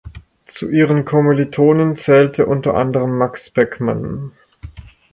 Zu 0.47 0.69
ihren 0.71 1.05
Kommilitonen 1.05 1.95
zählte 1.95 2.47
unter 2.47 2.73
anderem 2.73 3.19
Max 3.19 3.51
Beckmann. 3.51 4.31